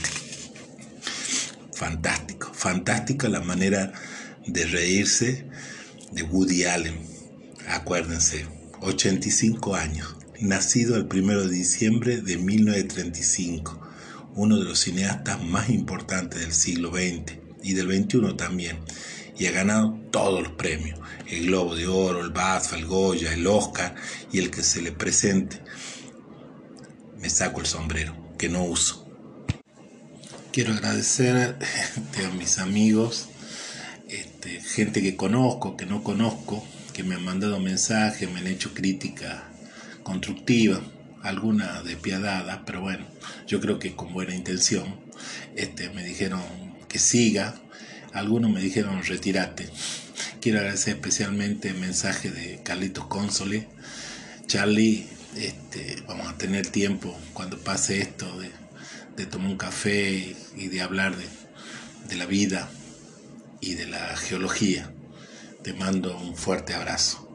Fantástico, 1.71 2.12
fantástica 2.63 3.27
la 3.27 3.41
manera 3.41 3.91
de 4.47 4.65
reírse 4.65 5.45
de 6.13 6.23
Woody 6.23 6.63
Allen. 6.63 6.95
Acuérdense, 7.67 8.45
85 8.79 9.75
años, 9.75 10.15
nacido 10.39 10.95
el 10.95 11.03
1 11.03 11.41
de 11.41 11.49
diciembre 11.49 12.21
de 12.21 12.37
1935, 12.37 13.81
uno 14.35 14.59
de 14.59 14.63
los 14.63 14.79
cineastas 14.79 15.43
más 15.43 15.69
importantes 15.71 16.39
del 16.39 16.53
siglo 16.53 16.91
XX 16.91 17.33
y 17.63 17.73
del 17.73 17.87
XXI 17.87 18.37
también, 18.37 18.77
y 19.37 19.47
ha 19.47 19.51
ganado 19.51 19.99
todos 20.09 20.41
los 20.41 20.53
premios, 20.53 21.01
el 21.27 21.47
Globo 21.47 21.75
de 21.75 21.87
Oro, 21.87 22.21
el 22.21 22.29
BAFTA, 22.29 22.77
el 22.77 22.85
Goya, 22.85 23.33
el 23.33 23.45
Oscar 23.45 23.93
y 24.31 24.39
el 24.39 24.49
que 24.49 24.63
se 24.63 24.81
le 24.81 24.93
presente. 24.93 25.59
Me 27.19 27.29
saco 27.29 27.59
el 27.59 27.65
sombrero, 27.65 28.15
que 28.37 28.47
no 28.47 28.63
uso. 28.63 29.02
Quiero 30.53 30.73
agradecer 30.73 31.55
a 32.27 32.29
mis 32.35 32.59
amigos, 32.59 33.27
este, 34.07 34.61
gente 34.61 35.01
que 35.01 35.15
conozco, 35.15 35.75
que 35.75 35.87
no 35.87 36.03
conozco, 36.03 36.63
que 36.93 37.01
me 37.01 37.15
han 37.15 37.23
mandado 37.23 37.59
mensajes, 37.59 38.31
me 38.31 38.39
han 38.39 38.45
hecho 38.45 38.71
crítica 38.75 39.45
constructiva, 40.03 40.79
alguna 41.23 41.81
despiadada, 41.81 42.65
pero 42.67 42.81
bueno, 42.81 43.03
yo 43.47 43.59
creo 43.61 43.79
que 43.79 43.95
con 43.95 44.13
buena 44.13 44.35
intención. 44.35 44.85
Este, 45.55 45.89
me 45.89 46.03
dijeron 46.03 46.43
que 46.87 46.99
siga, 46.99 47.55
algunos 48.13 48.51
me 48.51 48.61
dijeron 48.61 49.03
retirate. 49.03 49.67
Quiero 50.39 50.59
agradecer 50.59 50.97
especialmente 50.97 51.69
el 51.69 51.79
mensaje 51.79 52.29
de 52.29 52.61
Carlitos 52.61 53.07
Console. 53.07 53.67
Charlie, 54.45 55.07
este, 55.35 56.03
vamos 56.07 56.27
a 56.27 56.37
tener 56.37 56.67
tiempo 56.67 57.17
cuando 57.33 57.57
pase 57.57 58.01
esto 58.01 58.39
de 58.39 58.62
de 59.15 59.25
tomar 59.25 59.51
un 59.51 59.57
café 59.57 60.35
y 60.55 60.67
de 60.67 60.81
hablar 60.81 61.15
de, 61.15 61.27
de 62.07 62.15
la 62.15 62.25
vida 62.25 62.69
y 63.61 63.75
de 63.75 63.87
la 63.87 64.15
geología. 64.15 64.93
Te 65.63 65.73
mando 65.73 66.17
un 66.17 66.35
fuerte 66.35 66.73
abrazo. 66.73 67.27